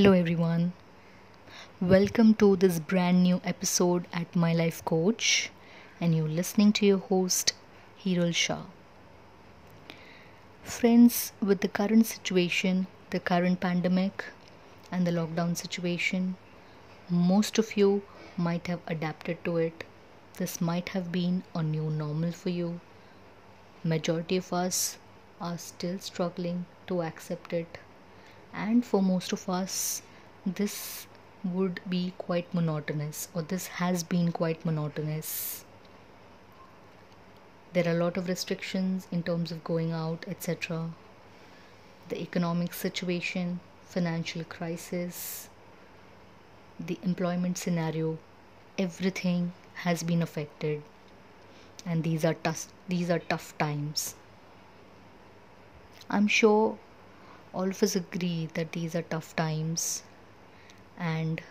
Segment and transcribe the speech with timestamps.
[0.00, 0.72] Hello, everyone.
[1.78, 5.50] Welcome to this brand new episode at My Life Coach,
[6.00, 7.52] and you're listening to your host,
[8.02, 8.62] Hiral Shah.
[10.62, 14.24] Friends, with the current situation, the current pandemic,
[14.90, 16.36] and the lockdown situation,
[17.10, 18.02] most of you
[18.38, 19.84] might have adapted to it.
[20.38, 22.80] This might have been a new normal for you.
[23.84, 24.96] Majority of us
[25.42, 27.78] are still struggling to accept it
[28.52, 30.02] and for most of us
[30.46, 31.06] this
[31.42, 35.64] would be quite monotonous or this has been quite monotonous.
[37.72, 40.90] There are a lot of restrictions in terms of going out etc
[42.08, 45.48] the economic situation financial crisis
[46.78, 48.18] the employment scenario
[48.78, 50.82] everything has been affected.
[51.86, 54.14] And these are tough these are tough times.
[56.08, 56.78] I'm sure
[57.54, 60.02] all of us agree that these are tough times
[60.98, 61.42] and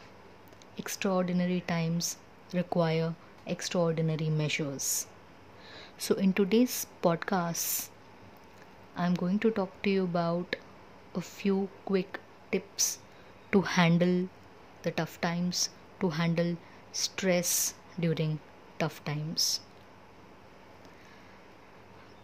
[0.77, 2.17] extraordinary times
[2.53, 5.07] require extraordinary measures.
[5.97, 7.89] So, in today's podcast,
[8.95, 10.55] I'm going to talk to you about
[11.15, 12.19] a few quick
[12.51, 12.99] tips
[13.51, 14.29] to handle
[14.83, 15.69] the tough times,
[16.01, 16.57] to handle
[16.91, 18.39] stress during
[18.77, 19.61] tough times.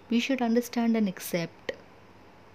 [0.09, 1.73] We should understand and accept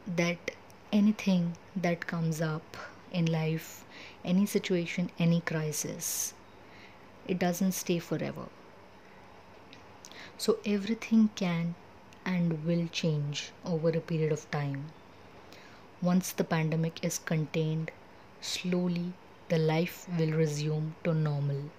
[0.06, 0.52] that
[0.92, 2.76] anything that comes up
[3.12, 3.84] in life,
[4.24, 6.34] any situation, any crisis,
[7.26, 8.46] it doesn't stay forever.
[10.38, 11.74] So everything can
[12.24, 14.86] and will change over a period of time.
[16.02, 17.90] Once the pandemic is contained,
[18.40, 19.12] slowly
[19.48, 21.70] the life will resume to normal.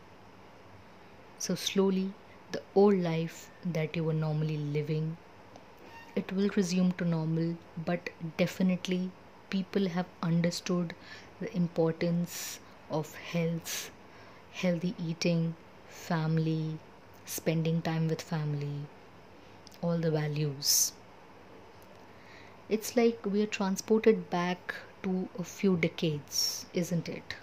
[1.40, 2.14] So, slowly,
[2.52, 5.18] the old life that you were normally living
[6.16, 9.12] it will resume to normal but definitely
[9.50, 10.94] people have understood
[11.40, 12.60] the importance
[12.90, 13.92] of health
[14.54, 15.56] healthy eating
[15.90, 16.78] family
[17.26, 18.86] spending time with family
[19.82, 20.94] all the values.
[22.70, 27.36] It's like we are transported back to a few decades isn't it?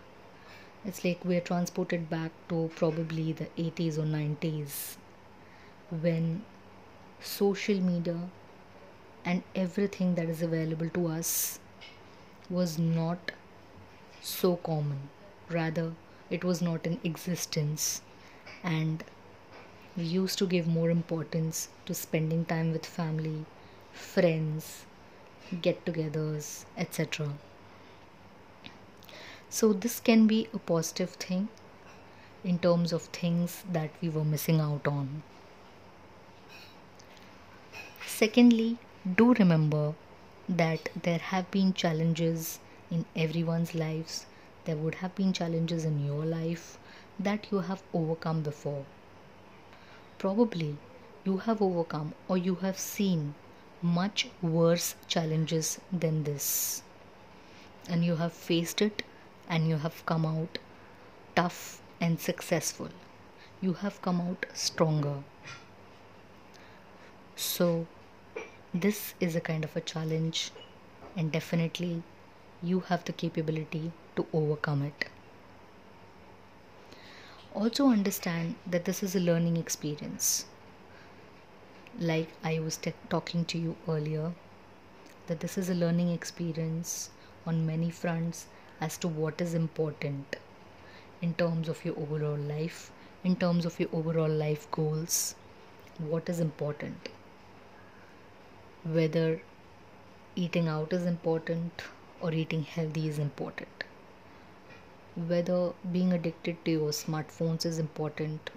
[0.85, 4.97] It's like we are transported back to probably the 80s or 90s
[5.91, 6.43] when
[7.21, 8.31] social media
[9.25, 11.59] and everything that is available to us
[12.51, 13.33] was not
[14.21, 15.09] so common.
[15.49, 15.93] Rather,
[16.31, 18.03] it was not in existence,
[18.63, 19.05] and
[19.97, 23.45] we used to give more importance to spending time with family,
[23.93, 24.85] friends,
[25.63, 27.31] get togethers, etc.
[29.51, 31.49] So, this can be a positive thing
[32.45, 35.23] in terms of things that we were missing out on.
[38.07, 38.79] Secondly,
[39.17, 39.95] do remember
[40.49, 42.59] that there have been challenges
[42.91, 44.27] in everyone's lives.
[44.65, 46.79] There would have been challenges in your life
[47.19, 48.85] that you have overcome before.
[50.19, 50.77] Probably
[51.25, 53.35] you have overcome or you have seen
[53.83, 56.83] much worse challenges than this.
[57.89, 59.03] And you have faced it
[59.49, 60.59] and you have come out
[61.35, 62.89] tough and successful.
[63.61, 65.23] You have come out stronger.
[67.37, 67.87] So,
[68.75, 70.51] this is a kind of a challenge,
[71.17, 72.03] and definitely
[72.63, 75.09] you have the capability to overcome it.
[77.55, 80.45] Also, understand that this is a learning experience.
[81.99, 84.33] Like I was talking to you earlier,
[85.29, 87.11] that this is a learning experience
[87.47, 88.47] on many fronts
[88.81, 90.37] as to what is important
[91.23, 92.93] in terms of your overall life,
[93.25, 95.35] in terms of your overall life goals,
[95.99, 97.09] what is important
[98.85, 99.41] whether
[100.37, 101.83] eating out is important
[102.21, 103.85] or eating healthy is important.
[105.17, 108.51] Whether being addicted to your smartphones is important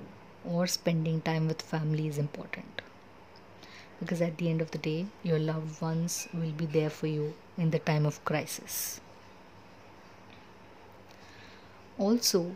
[0.45, 2.81] or spending time with family is important.
[3.99, 7.33] Because at the end of the day your loved ones will be there for you
[7.57, 9.01] in the time of crisis.
[11.97, 12.55] Also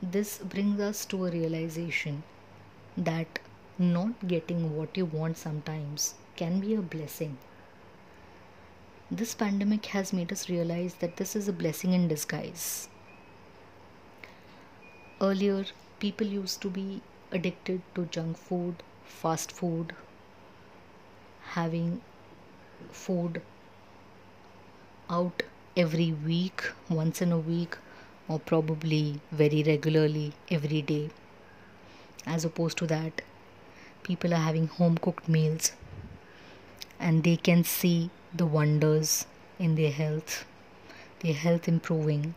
[0.00, 2.22] this brings us to a realization
[2.96, 3.40] that
[3.78, 7.36] not getting what you want sometimes can be a blessing.
[9.10, 12.88] This pandemic has made us realize that this is a blessing in disguise.
[15.20, 15.64] Earlier,
[15.98, 17.00] people used to be
[17.32, 19.94] addicted to junk food, fast food,
[21.54, 22.00] having
[22.90, 23.42] food
[25.10, 25.42] out
[25.76, 27.76] every week, once in a week,
[28.28, 31.10] or probably very regularly every day.
[32.26, 33.22] As opposed to that,
[34.04, 35.72] people are having home cooked meals
[37.00, 39.26] and they can see the wonders
[39.58, 40.44] in their health
[41.20, 42.34] their health improving.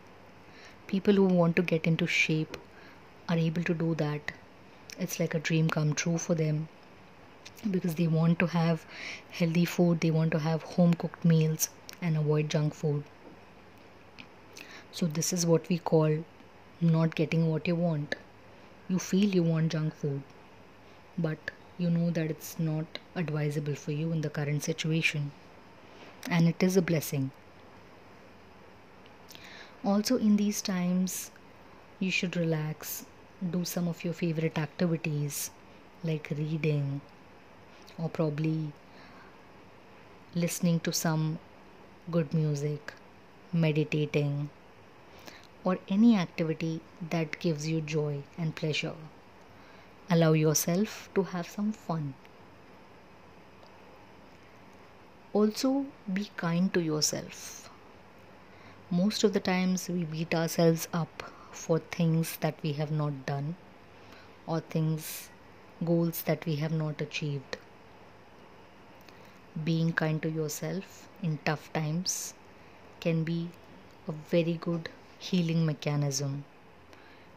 [0.86, 2.56] People who want to get into shape
[3.28, 4.32] are able to do that.
[4.98, 6.68] It's like a dream come true for them
[7.70, 8.84] because they want to have
[9.30, 11.68] healthy food, they want to have home cooked meals
[12.00, 13.04] and avoid junk food.
[14.90, 16.24] So, this is what we call
[16.80, 18.16] not getting what you want.
[18.88, 20.22] You feel you want junk food,
[21.16, 21.38] but
[21.78, 25.32] you know that it's not advisable for you in the current situation,
[26.30, 27.30] and it is a blessing.
[29.84, 31.30] Also, in these times,
[32.00, 33.06] you should relax,
[33.50, 35.50] do some of your favorite activities
[36.04, 37.00] like reading
[37.98, 38.72] or probably
[40.34, 41.38] listening to some
[42.10, 42.92] good music,
[43.52, 44.50] meditating,
[45.64, 46.80] or any activity
[47.10, 48.94] that gives you joy and pleasure.
[50.12, 52.12] Allow yourself to have some fun.
[55.32, 57.70] Also, be kind to yourself.
[58.90, 63.56] Most of the times, we beat ourselves up for things that we have not done
[64.46, 65.30] or things,
[65.82, 67.56] goals that we have not achieved.
[69.64, 72.34] Being kind to yourself in tough times
[73.00, 73.48] can be
[74.06, 76.44] a very good healing mechanism.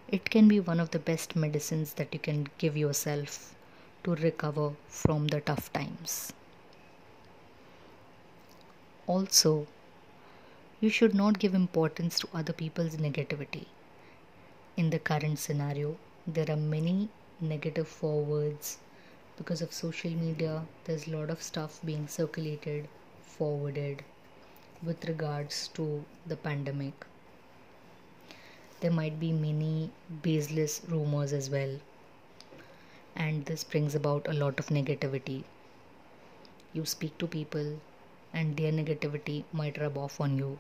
[0.08, 3.56] It can be one of the best medicines that you can give yourself
[4.04, 6.32] to recover from the tough times.
[9.08, 9.66] Also,
[10.80, 13.66] you should not give importance to other people's negativity.
[14.78, 15.98] In the current scenario,
[16.28, 17.10] there are many
[17.42, 18.78] negative forwards
[19.38, 20.66] because of social media.
[20.84, 22.88] There's a lot of stuff being circulated,
[23.24, 24.04] forwarded
[24.84, 27.08] with regards to the pandemic
[28.86, 29.90] there might be many
[30.22, 31.72] baseless rumors as well.
[33.16, 35.44] And this brings about a lot of negativity.
[36.72, 37.80] You speak to people,
[38.32, 40.60] and their negativity might rub off on you.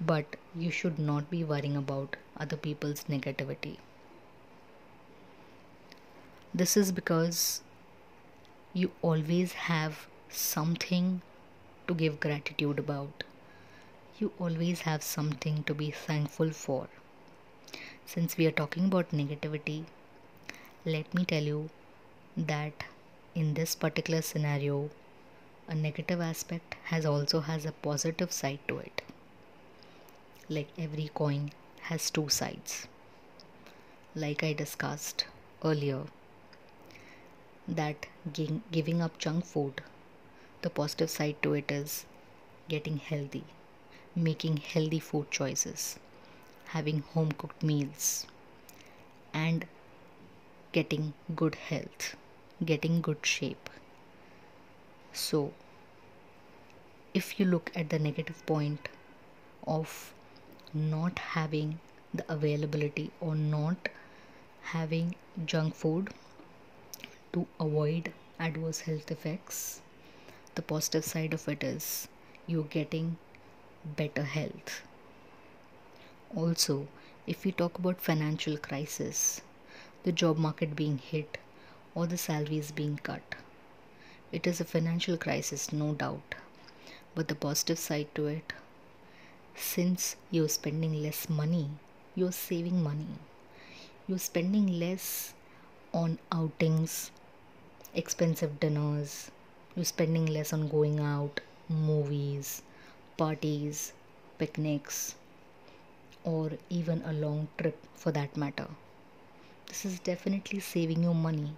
[0.00, 3.76] But you should not be worrying about other people's negativity.
[6.54, 7.60] This is because
[8.72, 11.20] you always have something
[11.86, 13.24] to give gratitude about
[14.18, 16.88] you always have something to be thankful for.
[18.04, 19.84] Since we are talking about negativity,
[20.84, 21.70] let me tell you
[22.36, 22.84] that
[23.34, 24.90] in this particular scenario,
[25.66, 29.02] a negative aspect has also has a positive side to it.
[30.48, 31.50] Like every coin
[31.82, 32.86] has two sides.
[34.14, 35.24] Like I discussed
[35.64, 36.02] earlier,
[37.66, 38.06] that
[38.70, 39.80] giving up junk food,
[40.60, 42.04] the positive side to it is
[42.68, 43.44] getting healthy
[44.14, 45.98] making healthy food choices,
[46.66, 48.26] having home cooked meals,
[49.32, 49.66] and
[50.72, 52.16] getting good health,
[52.64, 53.68] getting good shape.
[55.12, 55.52] So,
[57.14, 58.88] if you look at the negative point
[59.66, 60.14] of
[60.72, 61.78] not having
[62.14, 63.88] the availability or not
[64.62, 65.14] having
[65.44, 66.12] junk food
[67.32, 69.80] to avoid adverse health effects,
[70.54, 72.08] the positive side of it is
[72.46, 73.16] you're getting
[73.84, 74.82] better health.
[76.34, 76.88] Also,
[77.26, 79.40] if we talk about financial crisis,
[80.04, 81.38] the job market being hit
[81.94, 83.34] or the salaries being cut,
[84.32, 86.34] it is a financial crisis, no doubt.
[87.14, 88.52] But the positive side to it,
[89.54, 91.68] since you're spending less money,
[92.14, 93.18] you're saving money.
[94.08, 95.34] You're spending less
[95.92, 97.10] on outings,
[97.94, 99.30] expensive dinners,
[99.76, 101.40] you're spending less on going out,
[103.22, 103.92] parties,
[104.38, 105.14] picnics,
[106.24, 108.66] or even a long trip for that matter.
[109.68, 111.52] This is definitely saving you money.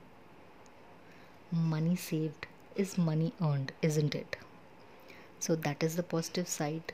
[1.51, 4.37] Money saved is money earned, isn't it?
[5.41, 6.93] So, that is the positive side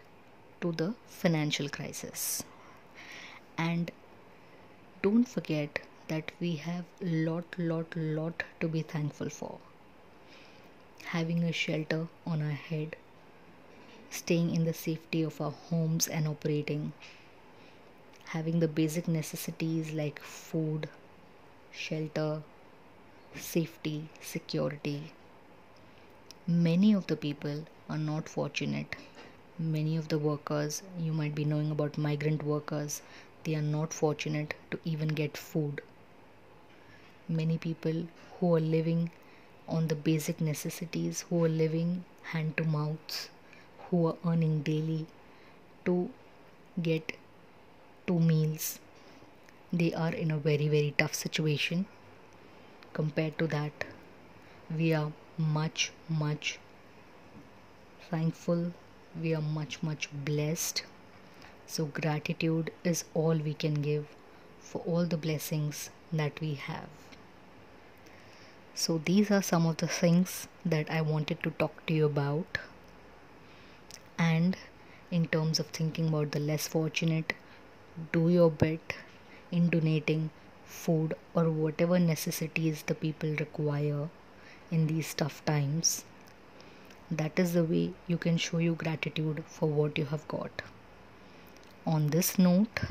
[0.61, 2.45] to the financial crisis.
[3.59, 3.91] And
[5.03, 9.59] don't forget that we have lot, lot, lot to be thankful for.
[11.07, 12.97] Having a shelter on our head
[14.11, 16.93] staying in the safety of our homes and operating,
[18.27, 20.89] having the basic necessities like food,
[21.73, 22.43] shelter,
[23.37, 25.13] safety, security.
[26.47, 28.97] Many of the people are not fortunate.
[29.59, 33.03] Many of the workers, you might be knowing about migrant workers,
[33.45, 35.81] they are not fortunate to even get food.
[37.29, 38.07] Many people
[38.39, 39.11] who are living
[39.69, 43.29] on the basic necessities, who are living hand to mouth,
[43.91, 45.07] who are earning daily
[45.85, 45.97] to
[46.91, 47.13] get
[48.07, 48.79] two meals
[49.73, 51.87] they are in a very very tough situation
[52.93, 53.85] compared to that
[54.77, 56.59] we are much much
[58.11, 58.73] thankful
[59.19, 60.85] we are much, much blessed.
[61.67, 64.07] So, gratitude is all we can give
[64.61, 66.89] for all the blessings that we have.
[68.75, 72.59] So, these are some of the things that I wanted to talk to you about.
[74.23, 74.57] And
[75.11, 77.33] in terms of thinking about the less fortunate,
[78.13, 78.95] do your bit
[79.51, 80.29] in donating
[80.67, 84.11] food or whatever necessities the people require
[84.71, 86.05] in these tough times.
[87.11, 90.63] That is the way you can show your gratitude for what you have got.
[91.87, 92.83] On this note,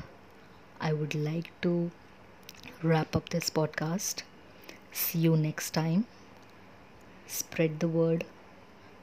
[0.82, 1.92] I would like to
[2.82, 4.24] wrap up this podcast.
[4.92, 6.08] See you next time.
[7.28, 8.26] Spread the word,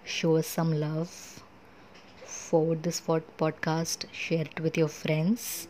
[0.05, 1.43] show us some love,
[2.27, 5.69] forward this podcast, share it with your friends.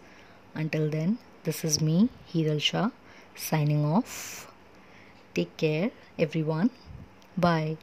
[0.55, 2.91] Until then, this is me, Hiral Shah,
[3.35, 4.53] signing off.
[5.35, 6.71] Take care, everyone.
[7.37, 7.77] Bye.